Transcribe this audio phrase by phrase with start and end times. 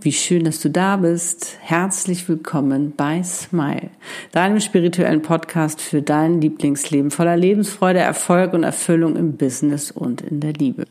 [0.00, 1.56] Wie schön, dass du da bist.
[1.60, 3.90] Herzlich willkommen bei Smile,
[4.30, 10.38] deinem spirituellen Podcast für dein Lieblingsleben voller Lebensfreude, Erfolg und Erfüllung im Business und in
[10.38, 10.86] der Liebe.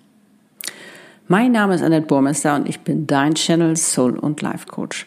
[1.30, 5.06] Mein Name ist Annette Burmester und ich bin dein Channel Soul und Life Coach.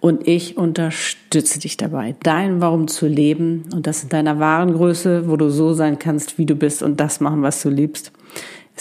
[0.00, 5.28] Und ich unterstütze dich dabei, dein Warum zu leben und das in deiner wahren Größe,
[5.28, 8.12] wo du so sein kannst, wie du bist und das machen, was du liebst.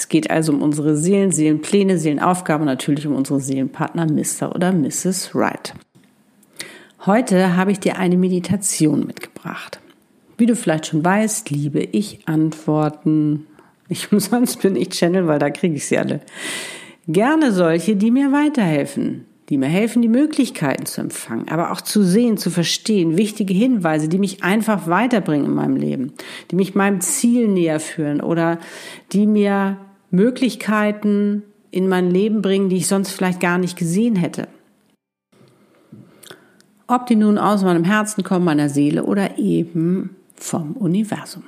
[0.02, 4.56] Es geht also um unsere Seelen, Seelenpläne, Seelenaufgaben natürlich um unsere Seelenpartner Mr.
[4.56, 5.36] oder Mrs.
[5.36, 5.76] Wright.
[7.06, 9.80] Heute habe ich dir eine Meditation mitgebracht.
[10.40, 13.46] Wie du vielleicht schon weißt, liebe ich Antworten.
[13.90, 16.22] Ich umsonst bin ich Channel, weil da kriege ich sie alle.
[17.08, 22.02] Gerne solche, die mir weiterhelfen, die mir helfen, die Möglichkeiten zu empfangen, aber auch zu
[22.02, 26.14] sehen, zu verstehen, wichtige Hinweise, die mich einfach weiterbringen in meinem Leben,
[26.50, 28.58] die mich meinem Ziel näher führen oder
[29.12, 29.78] die mir
[30.12, 34.48] Möglichkeiten in mein Leben bringen, die ich sonst vielleicht gar nicht gesehen hätte.
[36.88, 41.44] Ob die nun aus meinem Herzen kommen, meiner Seele oder eben vom Universum.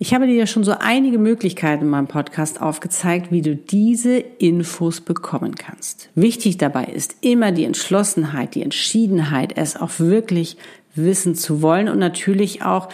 [0.00, 4.18] Ich habe dir ja schon so einige Möglichkeiten in meinem Podcast aufgezeigt, wie du diese
[4.18, 6.10] Infos bekommen kannst.
[6.14, 10.56] Wichtig dabei ist immer die Entschlossenheit, die Entschiedenheit, es auch wirklich
[10.94, 12.88] wissen zu wollen und natürlich auch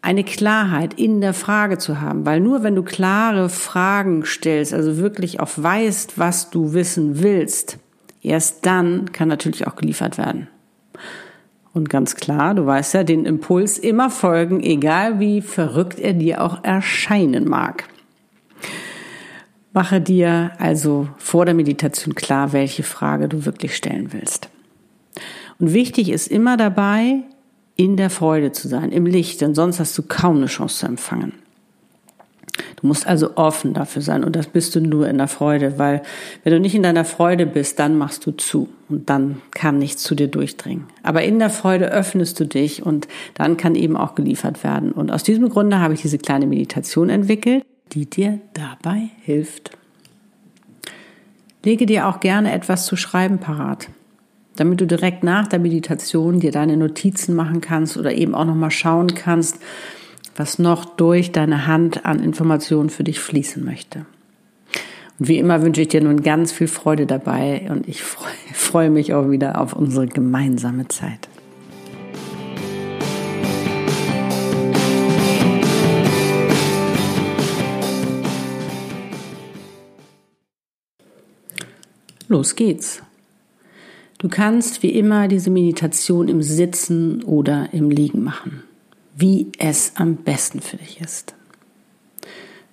[0.00, 4.98] eine Klarheit in der Frage zu haben, weil nur wenn du klare Fragen stellst, also
[4.98, 7.78] wirklich auch weißt, was du wissen willst,
[8.22, 10.48] erst dann kann natürlich auch geliefert werden.
[11.74, 16.42] Und ganz klar, du weißt ja, den Impuls immer folgen, egal wie verrückt er dir
[16.42, 17.84] auch erscheinen mag.
[19.72, 24.48] Mache dir also vor der Meditation klar, welche Frage du wirklich stellen willst.
[25.60, 27.22] Und wichtig ist immer dabei,
[27.78, 30.86] in der Freude zu sein, im Licht, denn sonst hast du kaum eine Chance zu
[30.86, 31.32] empfangen.
[32.80, 36.02] Du musst also offen dafür sein und das bist du nur in der Freude, weil
[36.42, 40.02] wenn du nicht in deiner Freude bist, dann machst du zu und dann kann nichts
[40.02, 40.86] zu dir durchdringen.
[41.04, 44.90] Aber in der Freude öffnest du dich und dann kann eben auch geliefert werden.
[44.90, 49.70] Und aus diesem Grunde habe ich diese kleine Meditation entwickelt, die dir dabei hilft.
[51.64, 53.88] Lege dir auch gerne etwas zu schreiben parat,
[54.58, 58.56] damit du direkt nach der Meditation dir deine Notizen machen kannst oder eben auch noch
[58.56, 59.58] mal schauen kannst,
[60.36, 64.06] was noch durch deine Hand an Informationen für dich fließen möchte.
[65.18, 68.02] Und wie immer wünsche ich dir nun ganz viel Freude dabei und ich
[68.52, 71.28] freue mich auch wieder auf unsere gemeinsame Zeit.
[82.28, 83.02] Los geht's.
[84.18, 88.62] Du kannst wie immer diese Meditation im Sitzen oder im Liegen machen
[89.18, 91.34] wie es am besten für dich ist.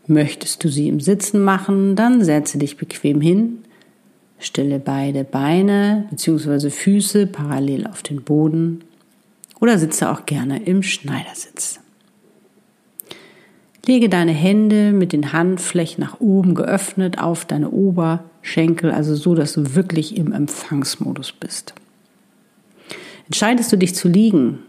[0.05, 3.63] Möchtest du sie im Sitzen machen, dann setze dich bequem hin,
[4.37, 6.69] stelle beide Beine bzw.
[6.69, 8.83] Füße parallel auf den Boden
[9.59, 11.79] oder sitze auch gerne im Schneidersitz.
[13.87, 17.71] Lege deine Hände mit den Handflächen nach oben geöffnet auf deine
[18.45, 21.73] Oberschenkel, also so, dass du wirklich im Empfangsmodus bist.
[23.25, 24.59] Entscheidest du dich zu liegen,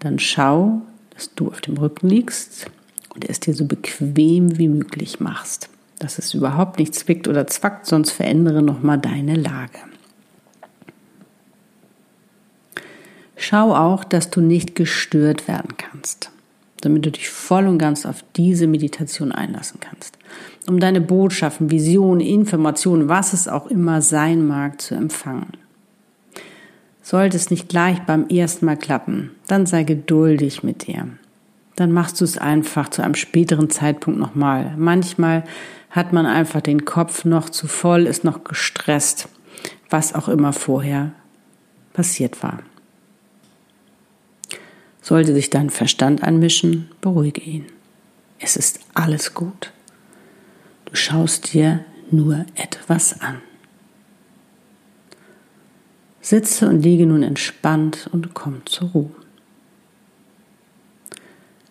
[0.00, 0.80] dann schau,
[1.10, 2.70] dass du auf dem Rücken liegst
[3.14, 5.68] und es dir so bequem wie möglich machst.
[5.98, 9.78] Dass es überhaupt nicht zwickt oder zwackt, sonst verändere nochmal deine Lage.
[13.36, 16.30] Schau auch, dass du nicht gestört werden kannst,
[16.80, 20.16] damit du dich voll und ganz auf diese Meditation einlassen kannst,
[20.68, 25.52] um deine Botschaften, Visionen, Informationen, was es auch immer sein mag, zu empfangen.
[27.02, 31.08] Sollte es nicht gleich beim ersten Mal klappen, dann sei geduldig mit dir.
[31.76, 34.74] Dann machst du es einfach zu einem späteren Zeitpunkt nochmal.
[34.76, 35.44] Manchmal
[35.90, 39.28] hat man einfach den Kopf noch zu voll, ist noch gestresst,
[39.90, 41.12] was auch immer vorher
[41.92, 42.60] passiert war.
[45.00, 47.66] Sollte sich dein Verstand einmischen, beruhige ihn.
[48.38, 49.72] Es ist alles gut.
[50.92, 53.40] Du schaust dir nur etwas an.
[56.20, 59.10] Sitze und liege nun entspannt und komm zur Ruhe.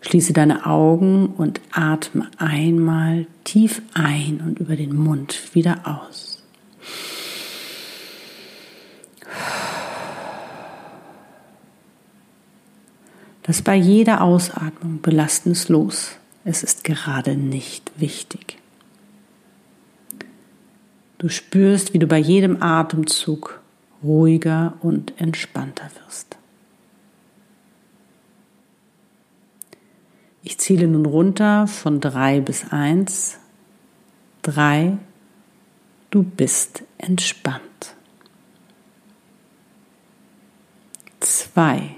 [0.01, 6.41] Schließe deine Augen und atme einmal tief ein und über den Mund wieder aus.
[13.45, 16.13] Lass bei jeder Ausatmung Belastendes los.
[16.43, 18.60] Es ist gerade nicht wichtig.
[21.21, 23.61] Du spürst, wie du bei jedem Atemzug
[24.03, 26.35] ruhiger und entspannter wirst.
[30.41, 33.37] Ich ziele nun runter von 3 bis 1.
[34.41, 34.97] 3.
[36.09, 37.93] Du bist entspannt.
[41.19, 41.97] 2.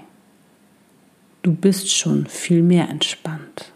[1.40, 3.72] Du bist schon viel mehr entspannt.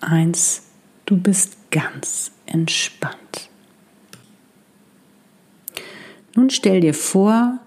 [0.00, 0.71] 1
[1.12, 3.50] du bist ganz entspannt.
[6.34, 7.58] Nun stell dir vor,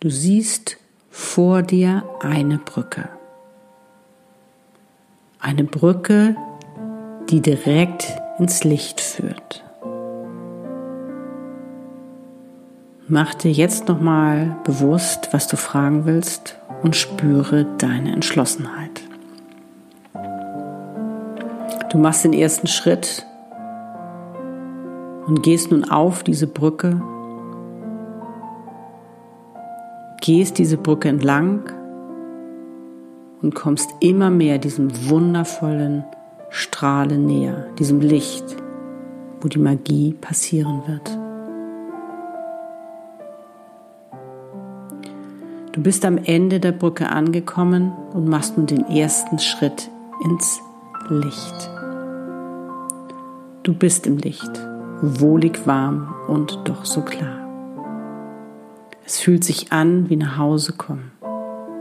[0.00, 0.76] du siehst
[1.08, 3.08] vor dir eine Brücke.
[5.38, 6.34] Eine Brücke,
[7.30, 9.62] die direkt ins Licht führt.
[13.06, 19.05] Mach dir jetzt nochmal bewusst, was du fragen willst und spüre deine Entschlossenheit.
[21.90, 23.24] Du machst den ersten Schritt
[25.26, 27.00] und gehst nun auf diese Brücke,
[30.20, 31.62] gehst diese Brücke entlang
[33.40, 36.04] und kommst immer mehr diesem wundervollen
[36.50, 38.44] Strahle näher, diesem Licht,
[39.40, 41.18] wo die Magie passieren wird.
[45.72, 49.90] Du bist am Ende der Brücke angekommen und machst nun den ersten Schritt
[50.24, 50.58] ins
[51.10, 51.75] Licht.
[53.66, 54.64] Du bist im Licht,
[55.02, 57.40] wohlig warm und doch so klar.
[59.04, 61.10] Es fühlt sich an wie nach Hause kommen.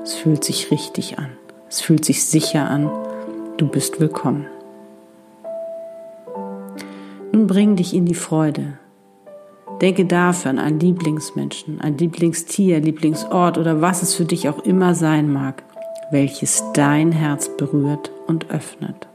[0.01, 1.27] Es fühlt sich richtig an.
[1.69, 2.89] Es fühlt sich sicher an.
[3.57, 4.47] Du bist willkommen.
[7.31, 8.79] Nun bring dich in die Freude.
[9.79, 14.95] Denke dafür an einen Lieblingsmenschen, ein Lieblingstier, Lieblingsort oder was es für dich auch immer
[14.95, 15.61] sein mag,
[16.09, 19.07] welches dein Herz berührt und öffnet.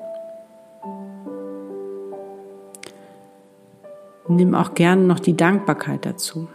[4.31, 6.47] Nimm auch gerne noch die Dankbarkeit dazu.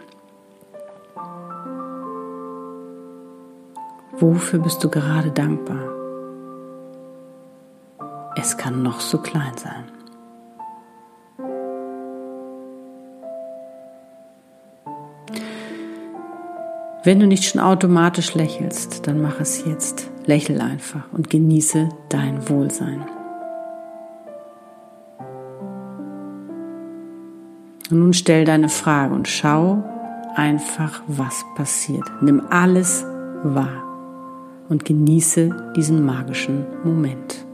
[4.12, 5.92] Wofür bist du gerade dankbar?
[8.34, 9.84] Es kann noch so klein sein.
[17.04, 20.10] Wenn du nicht schon automatisch lächelst, dann mach es jetzt.
[20.24, 23.04] Lächel einfach und genieße dein Wohlsein.
[27.90, 29.82] Und nun stell deine Frage und schau
[30.34, 32.04] einfach, was passiert.
[32.20, 33.04] Nimm alles
[33.42, 33.82] wahr
[34.68, 37.45] und genieße diesen magischen Moment.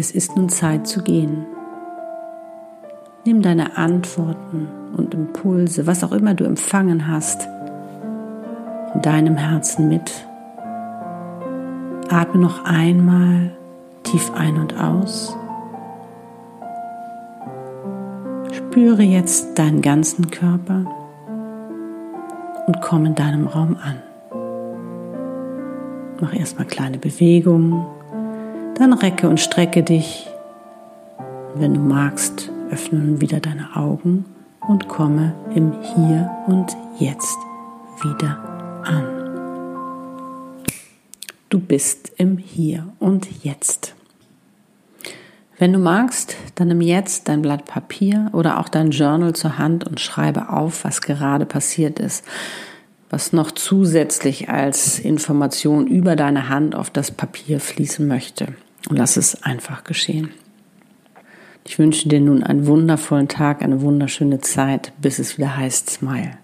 [0.00, 1.44] Es ist nun Zeit zu gehen.
[3.26, 4.66] Nimm deine Antworten
[4.96, 7.46] und Impulse, was auch immer du empfangen hast,
[8.94, 10.10] in deinem Herzen mit.
[12.08, 13.50] Atme noch einmal
[14.02, 15.36] tief ein und aus.
[18.52, 20.86] Spüre jetzt deinen ganzen Körper
[22.66, 23.96] und komm in deinem Raum an.
[26.22, 27.84] Mach erstmal kleine Bewegungen
[28.80, 30.26] dann recke und strecke dich
[31.54, 34.24] Wenn du magst, öffne nun wieder deine Augen
[34.66, 37.36] und komme im Hier und Jetzt
[38.02, 38.38] wieder
[38.84, 39.04] an.
[41.50, 43.94] Du bist im Hier und Jetzt.
[45.58, 49.86] Wenn du magst, dann nimm jetzt dein Blatt Papier oder auch dein Journal zur Hand
[49.86, 52.24] und schreibe auf, was gerade passiert ist,
[53.10, 58.54] was noch zusätzlich als Information über deine Hand auf das Papier fließen möchte.
[58.88, 60.30] Und lass es einfach geschehen.
[61.64, 66.38] Ich wünsche dir nun einen wundervollen Tag, eine wunderschöne Zeit, bis es wieder heißt Smile.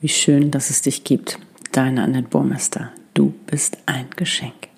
[0.00, 1.38] Wie schön, dass es dich gibt.
[1.72, 2.92] Deine Annette Burmester.
[3.14, 4.68] Du bist ein Geschenk.